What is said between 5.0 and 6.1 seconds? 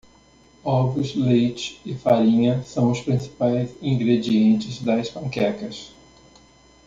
panquecas.